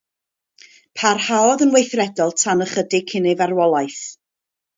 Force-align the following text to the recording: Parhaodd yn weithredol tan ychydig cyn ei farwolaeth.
Parhaodd 1.01 1.63
yn 1.65 1.73
weithredol 1.75 2.33
tan 2.45 2.65
ychydig 2.67 3.07
cyn 3.15 3.29
ei 3.33 3.37
farwolaeth. 3.45 4.01